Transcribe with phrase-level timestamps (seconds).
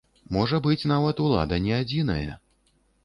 [0.35, 2.31] Можа быць, нават улада не адзінае.